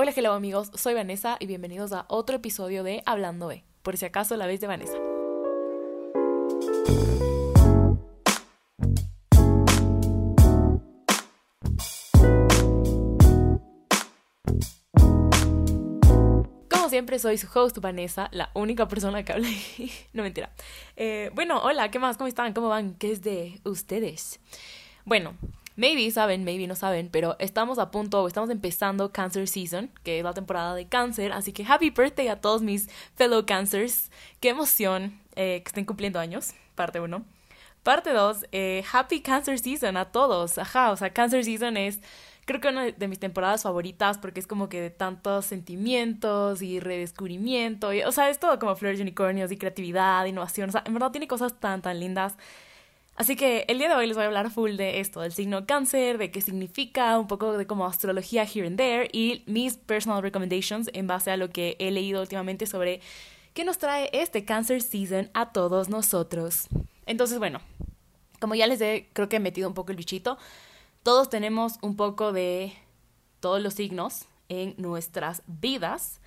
[0.00, 4.04] Hola, hello amigos, soy Vanessa y bienvenidos a otro episodio de Hablando de, por si
[4.04, 4.96] acaso la vez de Vanessa.
[16.70, 19.48] Como siempre, soy su host, Vanessa, la única persona que habla.
[20.12, 20.52] no mentira.
[20.94, 22.16] Eh, bueno, hola, ¿qué más?
[22.16, 22.52] ¿Cómo están?
[22.52, 22.94] ¿Cómo van?
[22.94, 24.38] ¿Qué es de ustedes?
[25.04, 25.34] Bueno,
[25.78, 30.24] maybe saben, maybe no saben, pero estamos a punto, estamos empezando Cancer Season, que es
[30.24, 34.10] la temporada de cáncer, así que happy birthday a todos mis fellow cancers.
[34.40, 37.24] Qué emoción eh, que estén cumpliendo años, parte 1.
[37.84, 40.58] Parte 2, eh, happy Cancer Season a todos.
[40.58, 42.00] Ajá, o sea, Cancer Season es
[42.44, 46.80] creo que una de mis temporadas favoritas porque es como que de tantos sentimientos y
[46.80, 50.94] redescubrimiento, y, o sea, es todo como flores unicornios y creatividad, innovación, o sea, en
[50.94, 52.36] verdad tiene cosas tan, tan lindas.
[53.18, 55.66] Así que el día de hoy les voy a hablar full de esto, del signo
[55.66, 60.22] cáncer, de qué significa, un poco de como astrología here and there y mis personal
[60.22, 63.00] recommendations en base a lo que he leído últimamente sobre
[63.54, 66.68] qué nos trae este Cancer Season a todos nosotros.
[67.06, 67.60] Entonces, bueno,
[68.38, 70.38] como ya les he, creo que he metido un poco el bichito,
[71.02, 72.72] todos tenemos un poco de
[73.40, 76.20] todos los signos en nuestras vidas,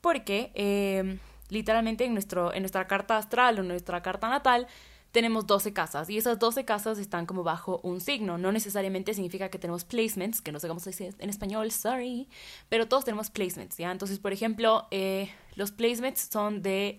[0.00, 4.68] porque eh, literalmente en, nuestro, en nuestra carta astral o nuestra carta natal,
[5.16, 8.36] tenemos 12 casas y esas 12 casas están como bajo un signo.
[8.36, 12.28] No necesariamente significa que tenemos placements, que no sé cómo se dice en español, sorry,
[12.68, 13.90] pero todos tenemos placements, ¿ya?
[13.90, 16.98] Entonces, por ejemplo, eh, los placements son de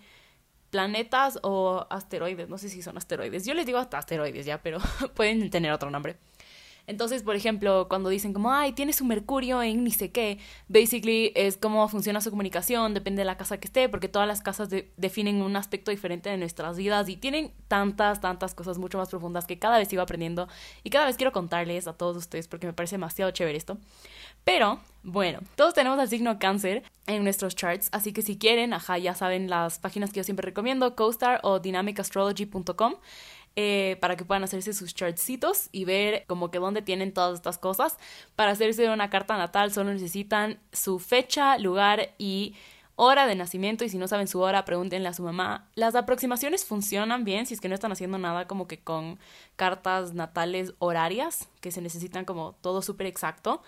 [0.70, 3.46] planetas o asteroides, no sé si son asteroides.
[3.46, 4.60] Yo les digo hasta asteroides, ¿ya?
[4.64, 4.80] Pero
[5.14, 6.16] pueden tener otro nombre.
[6.88, 11.32] Entonces, por ejemplo, cuando dicen como, ay, tiene su Mercurio en ni sé qué, basically
[11.34, 14.70] es cómo funciona su comunicación, depende de la casa que esté, porque todas las casas
[14.96, 19.44] definen un aspecto diferente de nuestras vidas y tienen tantas, tantas cosas mucho más profundas
[19.44, 20.48] que cada vez sigo aprendiendo
[20.82, 23.76] y cada vez quiero contarles a todos ustedes porque me parece demasiado chévere esto.
[24.44, 28.96] Pero, bueno, todos tenemos el signo cáncer en nuestros charts, así que si quieren, ajá,
[28.96, 32.94] ya saben las páginas que yo siempre recomiendo, CoStar o dynamicastrology.com.
[33.60, 37.58] Eh, para que puedan hacerse sus chartsitos y ver como que dónde tienen todas estas
[37.58, 37.98] cosas.
[38.36, 42.54] Para hacerse una carta natal solo necesitan su fecha, lugar y
[42.94, 45.66] hora de nacimiento y si no saben su hora, pregúntenle a su mamá.
[45.74, 49.18] Las aproximaciones funcionan bien si es que no están haciendo nada como que con
[49.56, 53.60] cartas natales horarias, que se necesitan como todo súper exacto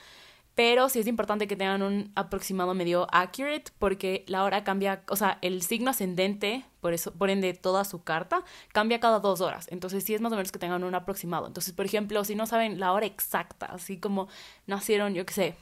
[0.61, 5.17] pero sí es importante que tengan un aproximado medio accurate porque la hora cambia, o
[5.17, 9.69] sea, el signo ascendente, por eso, por ende toda su carta, cambia cada dos horas.
[9.71, 11.47] Entonces sí es más o menos que tengan un aproximado.
[11.47, 14.29] Entonces, por ejemplo, si no saben la hora exacta, así como
[14.67, 15.55] nacieron, yo qué sé,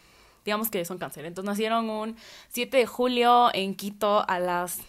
[0.44, 1.26] digamos que son cáncer.
[1.26, 2.16] Entonces nacieron un
[2.48, 4.80] 7 de julio en Quito a las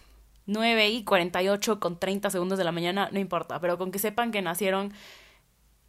[0.47, 4.31] 9 y 48 con 30 segundos de la mañana, no importa, pero con que sepan
[4.31, 4.91] que nacieron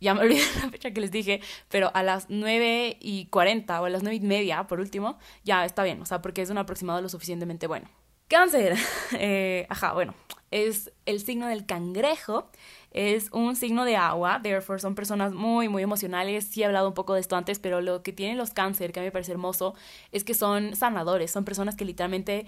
[0.00, 3.84] ya me olvidé la fecha que les dije, pero a las 9 y 40 o
[3.84, 6.58] a las 9 y media, por último, ya está bien, o sea, porque es un
[6.58, 7.88] aproximado lo suficientemente bueno.
[8.28, 8.76] Cáncer,
[9.12, 10.14] eh, ajá, bueno,
[10.50, 12.50] es el signo del cangrejo,
[12.92, 16.94] es un signo de agua, therefore son personas muy, muy emocionales, sí he hablado un
[16.94, 19.32] poco de esto antes, pero lo que tienen los cáncer, que a mí me parece
[19.32, 19.74] hermoso,
[20.12, 22.46] es que son sanadores, son personas que literalmente,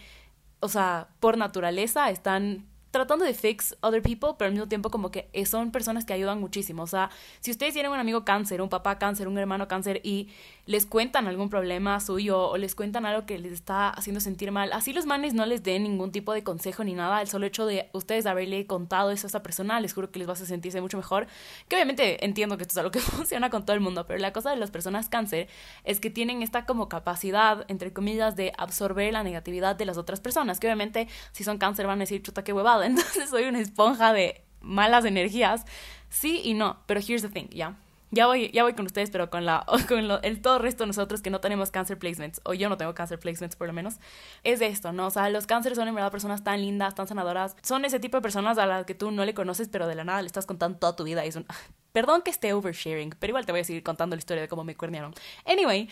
[0.61, 5.11] o sea, por naturaleza están tratando de fix other people, pero al mismo tiempo como
[5.11, 6.85] que son personas que ayudan muchísimo.
[6.85, 7.11] O sea,
[7.41, 10.29] si ustedes tienen un amigo cáncer, un papá cáncer, un hermano cáncer y
[10.67, 14.73] les cuentan algún problema suyo o les cuentan algo que les está haciendo sentir mal,
[14.73, 17.67] así los manes no les den ningún tipo de consejo ni nada, el solo hecho
[17.67, 20.81] de ustedes haberle contado eso a esa persona, les juro que les va a sentirse
[20.81, 21.27] mucho mejor.
[21.69, 24.33] Que obviamente entiendo que esto es algo que funciona con todo el mundo, pero la
[24.33, 25.49] cosa de las personas cáncer
[25.85, 30.21] es que tienen esta como capacidad, entre comillas, de absorber la negatividad de las otras
[30.21, 33.61] personas, que obviamente si son cáncer van a decir, chuta, qué huevada, entonces soy una
[33.61, 35.65] esponja de malas energías.
[36.09, 37.77] Sí y no, pero here's the thing, ¿ya?
[38.15, 41.23] Ya voy, ya voy con ustedes, pero con, la, con el todo resto de nosotros
[41.23, 43.97] que no tenemos cancer placements, o yo no tengo cancer placements por lo menos,
[44.45, 45.07] es esto, ¿no?
[45.07, 47.57] O sea, los cánceres son en verdad personas tan lindas, tan sanadoras.
[47.63, 50.05] Son ese tipo de personas a las que tú no le conoces, pero de la
[50.05, 51.47] nada le estás contando toda tu vida y son...
[51.93, 54.65] Perdón que esté oversharing, pero igual te voy a seguir contando la historia de cómo
[54.65, 55.15] me cuernearon.
[55.47, 55.89] Anyway,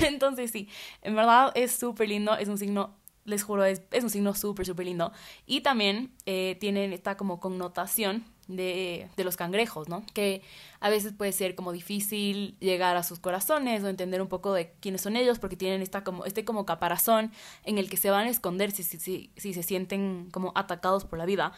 [0.00, 0.68] entonces sí,
[1.02, 2.96] en verdad es súper lindo, es un signo
[3.28, 5.12] les juro, es, un signo súper, súper lindo.
[5.46, 10.04] Y también eh, tienen esta como connotación de, de, los cangrejos, ¿no?
[10.14, 10.42] Que
[10.80, 14.72] a veces puede ser como difícil llegar a sus corazones o entender un poco de
[14.80, 17.30] quiénes son ellos porque tienen esta como, este como caparazón
[17.64, 21.04] en el que se van a esconder si, si, si, si se sienten como atacados
[21.04, 21.52] por la vida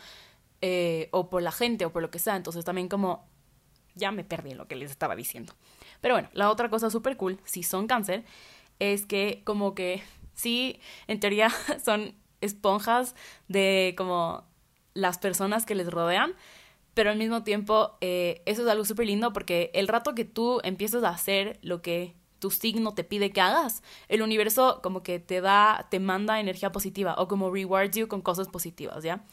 [0.63, 2.35] eh, o por la gente o por lo que sea.
[2.35, 3.29] Entonces también como
[3.95, 5.55] ya me perdí en lo que les estaba diciendo.
[6.01, 8.25] Pero bueno, la otra cosa súper cool, si son cáncer,
[8.81, 10.03] es que como que
[10.41, 11.51] sí, en teoría
[11.85, 13.15] son esponjas
[13.49, 14.45] de como
[14.95, 16.35] las personas que les rodean,
[16.95, 20.61] pero al mismo tiempo eh, eso es algo súper lindo porque el rato que tú
[20.65, 25.19] empiezas a hacer lo que tu signo te pide que hagas, el universo como que
[25.21, 29.25] te da, te manda energía positiva o como rewards you con cosas positivas, ¿ya?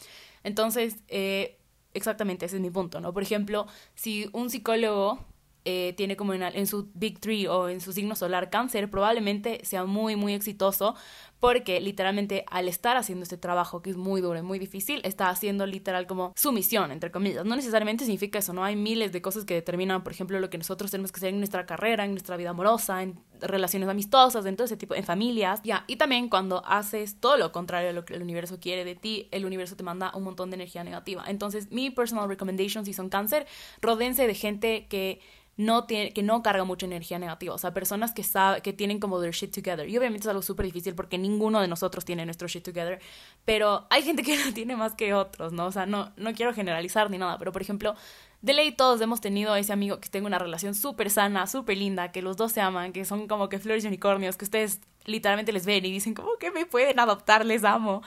[0.43, 1.57] Entonces, eh,
[1.93, 3.13] exactamente ese es mi punto, ¿no?
[3.13, 3.65] Por ejemplo,
[3.95, 5.25] si un psicólogo
[5.69, 9.59] eh, tiene como en, en, su Big Three o en su signo solar cáncer, probablemente
[9.65, 10.95] sea muy, muy exitoso
[11.39, 15.29] porque literalmente al estar haciendo este trabajo que es muy duro y muy difícil, está
[15.29, 17.45] haciendo literal como su misión, entre comillas.
[17.45, 18.63] No necesariamente significa eso, ¿no?
[18.63, 21.39] Hay miles de cosas que determinan, por ejemplo, lo que nosotros tenemos que hacer en
[21.39, 25.61] nuestra carrera, en nuestra vida amorosa, en relaciones amistosas, en todo ese tipo, en familias,
[25.63, 25.83] ya.
[25.87, 29.27] Y también cuando haces todo lo contrario a lo que el universo quiere de ti,
[29.31, 31.23] el universo te manda un montón de energía negativa.
[31.27, 33.45] Entonces, mi personal recommendation si son cáncer,
[33.81, 35.21] rodense de gente que
[35.57, 37.53] no tiene, que no carga mucha energía negativa.
[37.53, 39.89] O sea, personas que, sabe, que tienen como their shit together.
[39.89, 42.99] Y obviamente es algo súper difícil porque ninguno de nosotros tiene nuestro shit together.
[43.45, 45.65] Pero hay gente que lo tiene más que otros, ¿no?
[45.65, 47.37] O sea, no, no quiero generalizar ni nada.
[47.37, 47.95] Pero, por ejemplo,
[48.41, 52.11] de ley todos hemos tenido ese amigo que tenga una relación súper sana, súper linda,
[52.11, 55.51] que los dos se aman, que son como que flores y unicornios, que ustedes literalmente
[55.51, 58.03] les ven y dicen como que me pueden adoptar, les amo.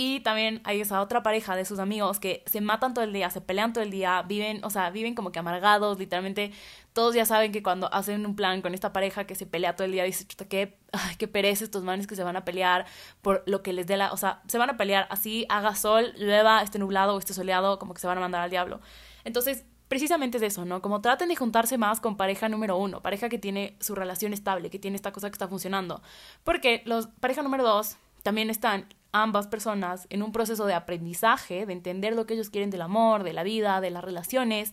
[0.00, 3.30] Y también hay esa otra pareja de sus amigos que se matan todo el día,
[3.30, 6.52] se pelean todo el día, viven, o sea, viven como que amargados, literalmente
[6.92, 9.86] todos ya saben que cuando hacen un plan con esta pareja que se pelea todo
[9.86, 10.78] el día, dice, chuta, qué,
[11.18, 12.86] qué estos manes que se van a pelear
[13.22, 16.12] por lo que les dé la, o sea, se van a pelear así, haga sol,
[16.16, 18.80] llueva, esté nublado o esté soleado, como que se van a mandar al diablo.
[19.24, 20.80] Entonces, precisamente es eso, ¿no?
[20.80, 24.70] Como traten de juntarse más con pareja número uno, pareja que tiene su relación estable,
[24.70, 26.02] que tiene esta cosa que está funcionando.
[26.44, 31.72] Porque los pareja número dos también están ambas personas en un proceso de aprendizaje, de
[31.72, 34.72] entender lo que ellos quieren del amor, de la vida, de las relaciones,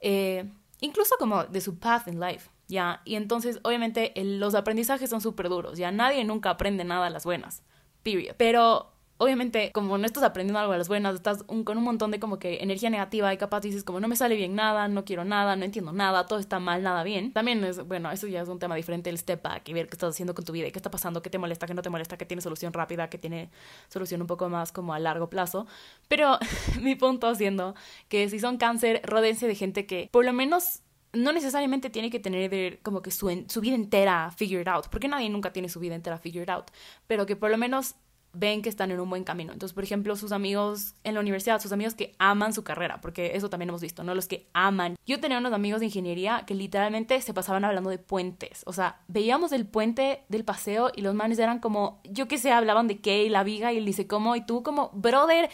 [0.00, 3.02] eh, incluso como de su path in life, ¿ya?
[3.04, 5.90] Y entonces, obviamente, los aprendizajes son súper duros, ¿ya?
[5.90, 7.62] Nadie nunca aprende nada a las buenas,
[8.02, 8.34] period.
[8.36, 12.20] Pero obviamente, como no estás aprendiendo algo de las buenas, estás con un montón de
[12.20, 15.24] como que energía negativa y capaz dices como no me sale bien nada, no quiero
[15.24, 17.32] nada, no entiendo nada, todo está mal, nada bien.
[17.32, 19.94] También es, bueno, eso ya es un tema diferente, el step back y ver qué
[19.94, 21.90] estás haciendo con tu vida y qué está pasando, qué te molesta, qué no te
[21.90, 23.50] molesta, qué tiene solución rápida, qué tiene
[23.88, 25.66] solución un poco más como a largo plazo.
[26.06, 26.38] Pero
[26.80, 27.74] mi punto siendo
[28.08, 30.82] que si son cáncer, rodense de gente que por lo menos
[31.12, 35.28] no necesariamente tiene que tener como que su, su vida entera figured out, porque nadie
[35.28, 36.66] nunca tiene su vida entera figured out,
[37.06, 37.96] pero que por lo menos
[38.32, 39.52] ven que están en un buen camino.
[39.52, 43.32] Entonces, por ejemplo, sus amigos en la universidad, sus amigos que aman su carrera, porque
[43.34, 44.14] eso también hemos visto, ¿no?
[44.14, 44.96] Los que aman.
[45.06, 48.62] Yo tenía unos amigos de ingeniería que literalmente se pasaban hablando de puentes.
[48.66, 52.52] O sea, veíamos el puente del paseo y los manes eran como, yo qué sé,
[52.52, 55.50] hablaban de qué y la viga y el dice cómo y tú como, brother,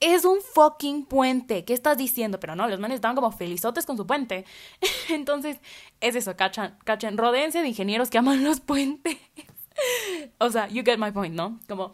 [0.00, 1.64] es un fucking puente.
[1.64, 2.40] ¿Qué estás diciendo?
[2.40, 4.44] Pero no, los manes estaban como felizotes con su puente.
[5.10, 5.58] Entonces,
[6.00, 9.18] es eso, cachan, cachan, rodense de ingenieros que aman los puentes.
[10.38, 11.60] o sea, you get my point, ¿no?
[11.68, 11.92] Como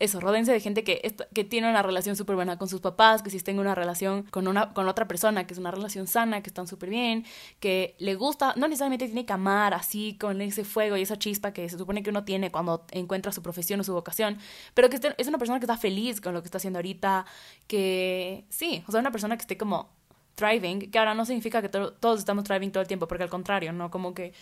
[0.00, 3.28] eso, rodense de gente que, que tiene una relación súper buena con sus papás, que
[3.28, 6.48] si tenga una relación con, una, con otra persona, que es una relación sana, que
[6.48, 7.26] están súper bien,
[7.60, 11.52] que le gusta, no necesariamente tiene que amar así con ese fuego y esa chispa
[11.52, 14.38] que se supone que uno tiene cuando encuentra su profesión o su vocación,
[14.72, 17.26] pero que es una persona que está feliz con lo que está haciendo ahorita,
[17.66, 19.90] que sí, o sea, una persona que esté como
[20.34, 23.72] thriving, que ahora no significa que todos estamos thriving todo el tiempo, porque al contrario,
[23.72, 23.90] ¿no?
[23.90, 24.32] Como que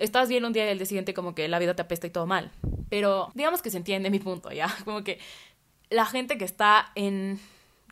[0.00, 2.10] estás bien un día y el día siguiente como que la vida te apesta y
[2.10, 2.50] todo mal.
[2.88, 4.68] Pero digamos que se entiende mi punto, ¿ya?
[4.84, 5.18] Como que
[5.90, 7.38] la gente que está en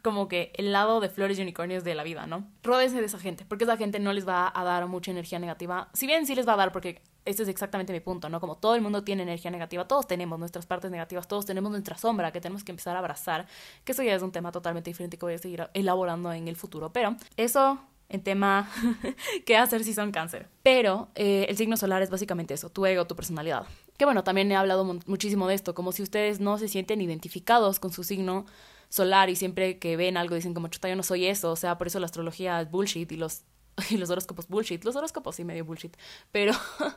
[0.02, 2.46] como que el lado de flores y unicornios de la vida, ¿no?
[2.62, 5.88] Ródense de esa gente, porque esa gente no les va a dar mucha energía negativa.
[5.92, 8.40] Si bien sí les va a dar, porque este es exactamente mi punto, ¿no?
[8.40, 11.98] Como todo el mundo tiene energía negativa, todos tenemos nuestras partes negativas, todos tenemos nuestra
[11.98, 13.46] sombra que tenemos que empezar a abrazar,
[13.84, 16.56] que eso ya es un tema totalmente diferente que voy a seguir elaborando en el
[16.56, 16.92] futuro.
[16.92, 18.70] Pero eso en tema
[19.46, 20.48] qué hacer si son cáncer.
[20.62, 23.66] Pero eh, el signo solar es básicamente eso, tu ego, tu personalidad.
[23.96, 27.80] Que bueno, también he hablado muchísimo de esto, como si ustedes no se sienten identificados
[27.80, 28.46] con su signo
[28.88, 31.76] solar y siempre que ven algo dicen como chuta, yo no soy eso, o sea,
[31.76, 33.42] por eso la astrología es bullshit y los,
[33.90, 35.96] y los horóscopos bullshit, los horóscopos sí medio bullshit,
[36.32, 36.52] pero,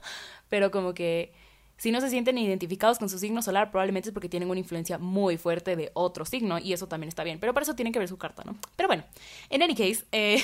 [0.50, 1.34] pero como que
[1.82, 5.00] si no se sienten identificados con su signo solar, probablemente es porque tienen una influencia
[5.00, 7.40] muy fuerte de otro signo y eso también está bien.
[7.40, 8.56] Pero para eso tienen que ver su carta, ¿no?
[8.76, 9.04] Pero bueno,
[9.50, 10.44] en any case, eh,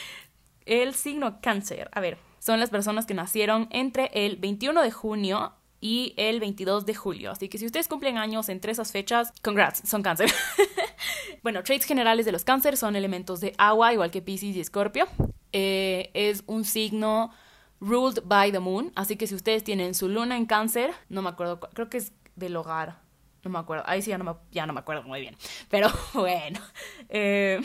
[0.66, 5.52] el signo cáncer, a ver, son las personas que nacieron entre el 21 de junio
[5.80, 7.30] y el 22 de julio.
[7.30, 10.32] Así que si ustedes cumplen años entre esas fechas, congrats, son cáncer.
[11.44, 15.06] bueno, traits generales de los cáncer son elementos de agua, igual que Pisces y Escorpio.
[15.52, 17.30] Eh, es un signo
[17.82, 18.92] Ruled by the Moon.
[18.94, 22.12] Así que si ustedes tienen su luna en cáncer, no me acuerdo, creo que es
[22.36, 23.00] del hogar.
[23.42, 23.82] No me acuerdo.
[23.86, 25.36] Ahí sí ya no me, ya no me acuerdo muy bien.
[25.68, 26.60] Pero bueno.
[27.08, 27.60] Eh,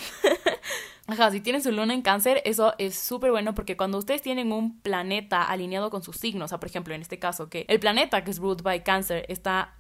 [1.07, 4.51] ajá, si tienen su luna en cáncer, eso es súper bueno porque cuando ustedes tienen
[4.51, 7.79] un planeta alineado con sus signos, o sea, por ejemplo, en este caso, que el
[7.79, 9.76] planeta que es ruled by Cancer está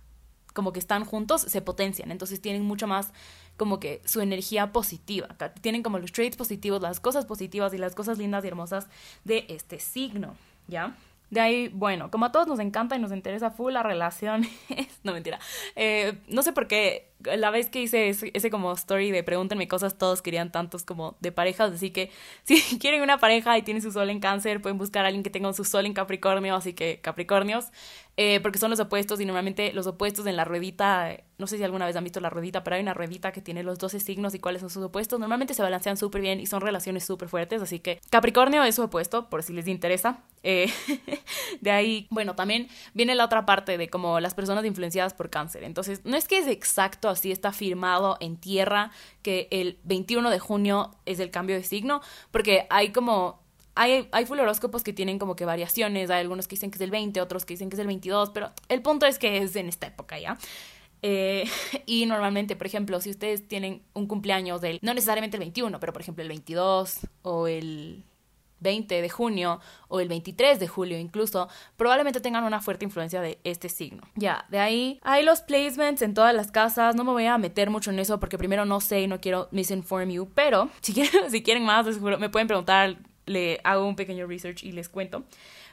[0.57, 2.09] como que están juntos, se potencian.
[2.09, 3.13] Entonces tienen mucho más
[3.57, 5.27] como que su energía positiva.
[5.61, 8.87] Tienen como los traits positivos, las cosas positivas y las cosas lindas y hermosas
[9.23, 10.33] de este signo,
[10.67, 10.97] ¿ya?
[11.29, 14.47] De ahí, bueno, como a todos nos encanta y nos interesa full la relación,
[15.03, 15.39] no mentira,
[15.75, 19.97] eh, no sé por qué la vez que hice ese, como story de pregúntenme cosas,
[19.97, 22.11] todos querían tantos como de parejas, así que
[22.43, 25.29] si quieren una pareja y tienen su sol en cáncer, pueden buscar a alguien que
[25.29, 27.67] tenga su sol en Capricornio, así que Capricornios,
[28.17, 31.63] eh, porque son los opuestos y normalmente los opuestos en la ruedita, no sé si
[31.63, 34.33] alguna vez han visto la ruedita, pero hay una ruedita que tiene los 12 signos
[34.35, 37.61] y cuáles son sus opuestos, normalmente se balancean súper bien y son relaciones súper fuertes,
[37.61, 40.23] así que Capricornio es su opuesto, por si les interesa.
[40.49, 40.71] Eh,
[41.61, 45.65] de ahí, bueno, también viene la otra parte de como las personas influenciadas por cáncer,
[45.65, 48.91] entonces no es que es exacto así está firmado en tierra
[49.23, 51.99] que el 21 de junio es el cambio de signo,
[52.31, 53.41] porque hay como
[53.75, 56.81] hay, hay full horóscopos que tienen como que variaciones, hay algunos que dicen que es
[56.81, 59.53] el 20, otros que dicen que es el 22, pero el punto es que es
[59.57, 60.37] en esta época ya.
[61.01, 61.43] Eh,
[61.85, 65.91] y normalmente, por ejemplo, si ustedes tienen un cumpleaños del, no necesariamente el 21, pero
[65.91, 68.05] por ejemplo el 22 o el
[68.59, 73.39] 20 de junio o el 23 de julio incluso, probablemente tengan una fuerte influencia de
[73.43, 74.03] este signo.
[74.15, 77.69] Ya, de ahí hay los placements en todas las casas, no me voy a meter
[77.69, 81.29] mucho en eso porque primero no sé y no quiero misinform you, pero si quieren,
[81.31, 85.23] si quieren más, me pueden preguntar, le hago un pequeño research y les cuento.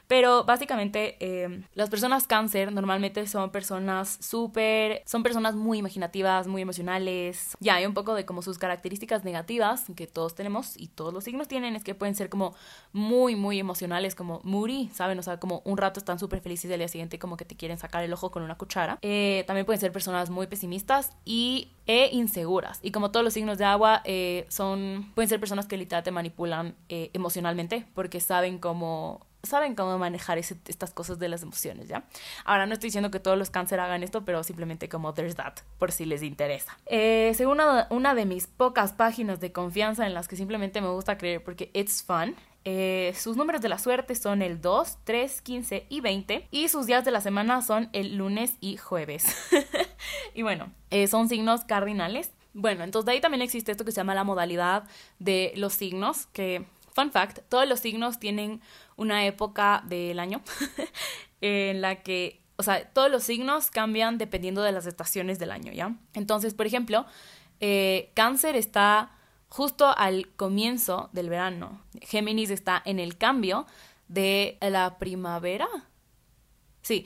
[0.07, 6.61] Pero básicamente em, las personas cáncer normalmente son personas súper, son personas muy imaginativas, muy
[6.61, 7.57] emocionales.
[7.59, 11.23] Ya hay un poco de como sus características negativas que todos tenemos y todos los
[11.23, 12.53] signos tienen, es que pueden ser como
[12.93, 15.17] muy, muy emocionales, como moody, ¿saben?
[15.19, 17.55] O sea, como un rato están súper felices y al día siguiente como que te
[17.55, 18.99] quieren sacar el ojo con una cuchara.
[19.01, 22.79] Eh, también pueden ser personas muy pesimistas y e inseguras.
[22.81, 26.75] Y como todos los signos de agua, eh, son, pueden ser personas que literalmente manipulan
[26.89, 32.03] eh, emocionalmente porque saben cómo saben cómo manejar estas cosas de las emociones, ¿ya?
[32.43, 35.55] Ahora, no estoy diciendo que todos los cáncer hagan esto, pero simplemente como there's that,
[35.79, 36.77] por si les interesa.
[36.85, 37.59] Eh, según
[37.89, 41.69] una, de mis pocas páginas de confianza en las que simplemente me gusta creer porque
[41.73, 42.35] it's fun,
[42.67, 46.47] eh, sus números de la suerte son el 2, 3, 15 y 20.
[46.49, 49.25] Y sus días de la semana son el lunes y jueves.
[50.33, 52.31] y bueno, eh, son signos cardinales.
[52.53, 54.85] Bueno, entonces de ahí también existe esto que se llama la modalidad
[55.19, 58.61] de los signos, que Fun fact, todos los signos tienen
[58.95, 60.41] una época del año
[61.41, 65.73] en la que, o sea, todos los signos cambian dependiendo de las estaciones del año,
[65.73, 65.93] ¿ya?
[66.13, 67.05] Entonces, por ejemplo,
[67.59, 69.11] eh, cáncer está
[69.49, 73.67] justo al comienzo del verano, Géminis está en el cambio
[74.07, 75.67] de la primavera.
[76.81, 77.05] Sí,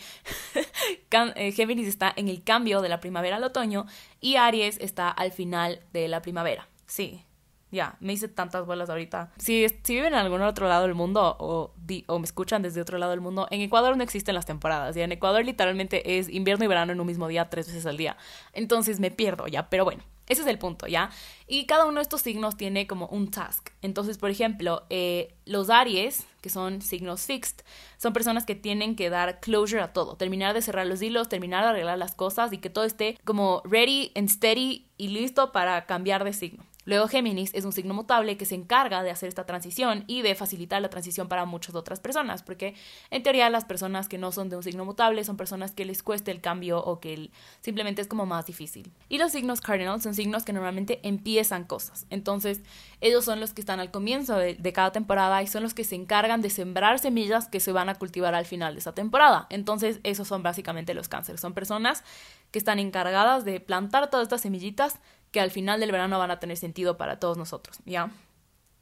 [1.11, 3.87] eh, Géminis está en el cambio de la primavera al otoño
[4.21, 6.67] y Aries está al final de la primavera.
[6.85, 7.23] Sí,
[7.71, 9.31] ya, me hice tantas bolas ahorita.
[9.37, 11.73] Si, si viven en algún otro lado del mundo o,
[12.07, 14.95] o me escuchan desde otro lado del mundo, en Ecuador no existen las temporadas.
[14.95, 17.97] Ya en Ecuador literalmente es invierno y verano en un mismo día, tres veces al
[17.97, 18.17] día.
[18.53, 20.03] Entonces me pierdo ya, pero bueno.
[20.29, 21.09] Ese es el punto, ¿ya?
[21.47, 23.71] Y cada uno de estos signos tiene como un task.
[23.81, 27.65] Entonces, por ejemplo, eh, los Aries, que son signos fixed,
[27.97, 31.63] son personas que tienen que dar closure a todo, terminar de cerrar los hilos, terminar
[31.63, 35.87] de arreglar las cosas y que todo esté como ready and steady y listo para
[35.87, 36.63] cambiar de signo.
[36.89, 40.33] Luego Géminis es un signo mutable que se encarga de hacer esta transición y de
[40.33, 42.73] facilitar la transición para muchas otras personas, porque
[43.11, 46.01] en teoría las personas que no son de un signo mutable son personas que les
[46.01, 47.29] cuesta el cambio o que
[47.61, 48.91] simplemente es como más difícil.
[49.07, 52.61] Y los signos cardinal son signos que normalmente empiezan cosas, entonces
[53.01, 55.83] ellos son los que están al comienzo de, de cada temporada y son los que
[55.83, 59.45] se encargan de sembrar semillas que se van a cultivar al final de esa temporada.
[59.51, 62.03] Entonces esos son básicamente los cánceres, son personas
[62.49, 64.99] que están encargadas de plantar todas estas semillitas
[65.31, 68.11] que al final del verano van a tener sentido para todos nosotros, ¿ya?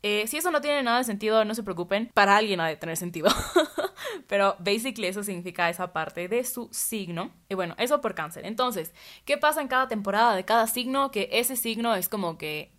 [0.03, 2.77] Eh, si eso no tiene nada de sentido, no se preocupen, para alguien ha de
[2.77, 3.29] tener sentido.
[4.27, 7.31] Pero basically eso significa esa parte de su signo.
[7.49, 8.45] Y bueno, eso por cáncer.
[8.45, 8.93] Entonces,
[9.25, 11.11] ¿qué pasa en cada temporada de cada signo?
[11.11, 12.71] Que ese signo es como que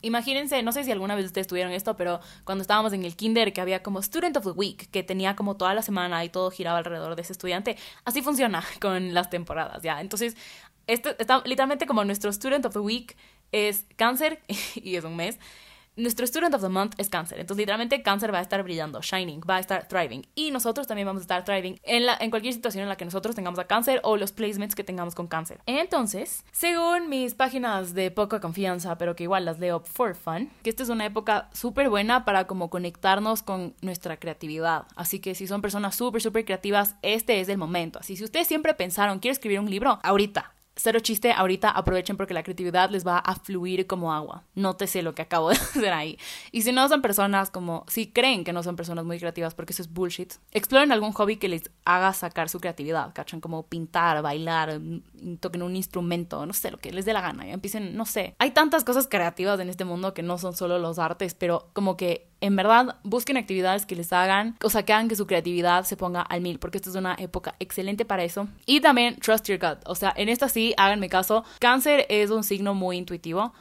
[0.00, 3.52] Imagínense, no sé si alguna vez ustedes tuvieron esto, pero cuando estábamos en el kinder
[3.52, 6.52] que había como Student of the Week, que tenía como toda la semana y todo
[6.52, 10.00] giraba alrededor de ese estudiante, así funciona con las temporadas, ¿ya?
[10.00, 10.36] Entonces,
[10.88, 13.16] esto está literalmente como nuestro Student of the Week
[13.52, 14.40] es cáncer
[14.74, 15.38] y es un mes.
[15.98, 17.40] Nuestro Student of the Month es cáncer.
[17.40, 20.24] Entonces, literalmente, cáncer va a estar brillando, shining, va a estar thriving.
[20.36, 23.04] Y nosotros también vamos a estar thriving en, la, en cualquier situación en la que
[23.04, 25.60] nosotros tengamos a cáncer o los placements que tengamos con cáncer.
[25.66, 30.70] Entonces, según mis páginas de poca confianza, pero que igual las leo for fun, que
[30.70, 34.84] esta es una época súper buena para como conectarnos con nuestra creatividad.
[34.94, 37.98] Así que si son personas súper, súper creativas, este es el momento.
[37.98, 42.34] Así si ustedes siempre pensaron, quiero escribir un libro, ahorita, cero chiste, ahorita aprovechen porque
[42.34, 44.44] la creatividad les va a fluir como agua.
[44.54, 46.18] Nótese lo que acabo de hacer ahí.
[46.52, 49.72] Y si no son personas como, si creen que no son personas muy creativas porque
[49.72, 53.40] eso es bullshit, exploren algún hobby que les haga sacar su creatividad, ¿cachan?
[53.40, 57.46] Como pintar, bailar, mm, toquen un instrumento, no sé, lo que les dé la gana.
[57.46, 58.36] Y empiecen, no sé.
[58.38, 61.96] Hay tantas cosas creativas en este mundo que no son solo los artes, pero como
[61.96, 65.84] que en verdad, busquen actividades que les hagan, o sea, que hagan que su creatividad
[65.84, 68.48] se ponga al mil, porque esta es una época excelente para eso.
[68.66, 71.44] Y también trust your gut, o sea, en esta sí, háganme caso.
[71.58, 73.52] Cáncer es un signo muy intuitivo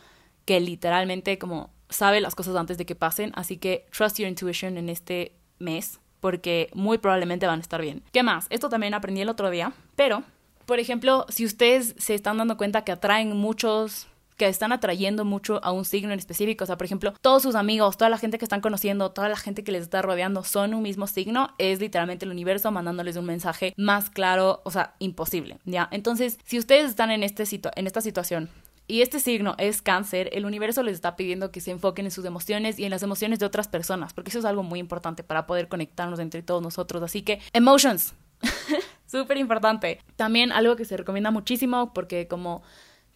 [0.45, 4.77] que literalmente como sabe las cosas antes de que pasen, así que trust your intuition
[4.77, 8.03] en este mes, porque muy probablemente van a estar bien.
[8.11, 8.47] ¿Qué más?
[8.49, 10.23] Esto también aprendí el otro día, pero,
[10.65, 14.07] por ejemplo, si ustedes se están dando cuenta que atraen muchos
[14.37, 16.63] que están atrayendo mucho a un signo en específico.
[16.63, 19.35] O sea, por ejemplo, todos sus amigos, toda la gente que están conociendo, toda la
[19.35, 23.25] gente que les está rodeando son un mismo signo, es literalmente el universo mandándoles un
[23.25, 25.89] mensaje más claro, o sea, imposible, ¿ya?
[25.91, 27.43] Entonces, si ustedes están en, este
[27.75, 28.49] en esta situación
[28.87, 32.25] y este signo es cáncer, el universo les está pidiendo que se enfoquen en sus
[32.25, 35.47] emociones y en las emociones de otras personas, porque eso es algo muy importante para
[35.47, 37.03] poder conectarnos entre todos nosotros.
[37.03, 38.13] Así que, emotions.
[39.07, 39.99] Súper importante.
[40.15, 42.61] También algo que se recomienda muchísimo porque como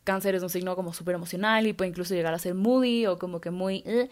[0.03, 3.17] cáncer es un signo como súper emocional y puede incluso llegar a ser moody o
[3.19, 3.83] como que muy...
[3.85, 4.09] Eh,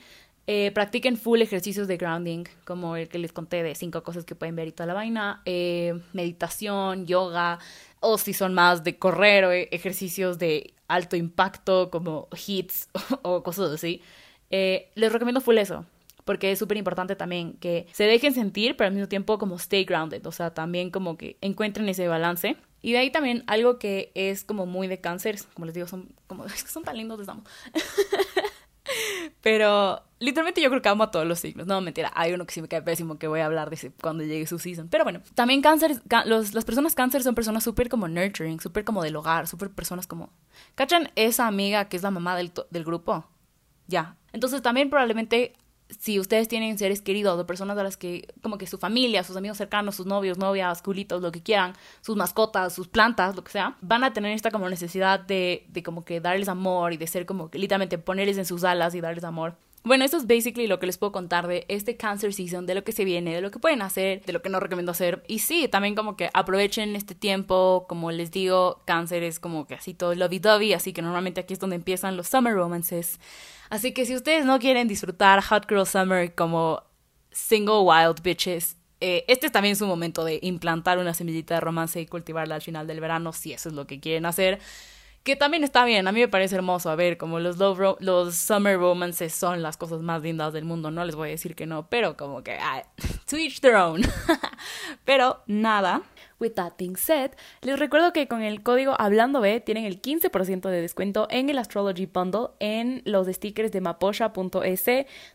[0.51, 4.34] eh, practiquen full ejercicios de grounding, como el que les conté de cinco cosas que
[4.34, 5.43] pueden ver y toda la vaina.
[5.46, 7.60] Eh, meditación, yoga,
[8.00, 12.89] o si son más de correr o ejercicios de alto impacto como hits
[13.22, 14.01] o cosas así.
[14.50, 15.86] les recomiendo full eso,
[16.25, 19.84] porque es súper importante también que se dejen sentir, pero al mismo tiempo como stay
[19.84, 22.58] grounded, o sea, también como que encuentren ese balance.
[22.82, 26.14] Y de ahí también algo que es como muy de cáncer, como les digo, son
[26.28, 27.44] como, es que son tan lindos, les amo.
[29.42, 31.68] Pero literalmente yo creo que amo a todos los signos.
[31.68, 34.24] No, mentira, hay uno que sí me cae pésimo que voy a hablar de cuando
[34.24, 34.88] llegue su season.
[34.90, 39.04] Pero bueno, también cáncer, los, las personas cáncer son personas súper como nurturing, súper como
[39.04, 40.32] del hogar, súper personas como...
[40.76, 43.26] ¿Cachan esa amiga que es la mamá del, del grupo?
[43.88, 44.18] Ya.
[44.34, 45.56] Entonces también probablemente
[45.98, 49.36] si ustedes tienen seres queridos o personas a las que, como que su familia, sus
[49.36, 53.51] amigos cercanos, sus novios, novias, culitos, lo que quieran, sus mascotas, sus plantas, lo que
[53.51, 57.08] sea, van a tener esta como necesidad de, de como que darles amor y de
[57.08, 59.55] ser como que literalmente ponerles en sus alas y darles amor.
[59.84, 62.84] Bueno, esto es basically lo que les puedo contar de este Cancer Season, de lo
[62.84, 65.24] que se viene, de lo que pueden hacer, de lo que no recomiendo hacer.
[65.28, 69.76] Y sí, también como que aprovechen este tiempo, como les digo, Cáncer es como que
[69.76, 73.20] así todo lovey-dovey, así que normalmente aquí es donde empiezan los summer romances.
[73.70, 76.84] Así que si ustedes no quieren disfrutar Hot Girl Summer como
[77.32, 82.02] single wild bitches, eh, este es también su momento de implantar una semillita de romance
[82.02, 84.60] y cultivarla al final del verano, si eso es lo que quieren hacer.
[85.30, 86.89] Que también está bien, a mí me parece hermoso.
[86.89, 90.89] A ver, como los, love los summer romances son las cosas más lindas del mundo,
[90.89, 92.82] no les voy a decir que no, pero como que, ah,
[93.30, 93.62] to each
[95.06, 96.02] pero nada,
[96.39, 100.69] With that being said, les recuerdo que con el código Hablando B tienen el 15%
[100.69, 104.86] de descuento en el Astrology Bundle en los stickers de maposha.es.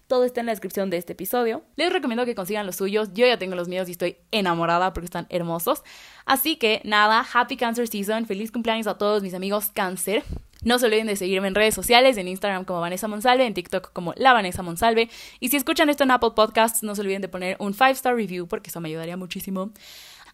[0.06, 1.62] Todo está en la descripción de este episodio.
[1.76, 3.10] Les recomiendo que consigan los suyos.
[3.12, 5.82] Yo ya tengo los míos y estoy enamorada porque están hermosos.
[6.24, 8.26] Así que nada, Happy Cancer Season.
[8.26, 10.24] Feliz cumpleaños a todos mis amigos Cáncer.
[10.64, 13.92] No se olviden de seguirme en redes sociales, en Instagram como Vanessa Monsalve, en TikTok
[13.92, 15.10] como La Vanessa Monsalve.
[15.38, 18.46] Y si escuchan esto en Apple Podcasts, no se olviden de poner un 5-star review
[18.46, 19.72] porque eso me ayudaría muchísimo.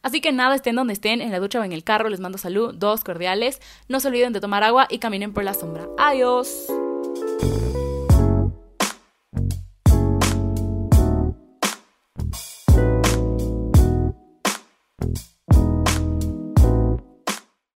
[0.03, 2.39] Así que nada, estén donde estén, en la ducha o en el carro, les mando
[2.39, 3.61] salud, dos cordiales.
[3.89, 5.87] No se olviden de tomar agua y caminen por la sombra.
[5.99, 6.67] Adiós.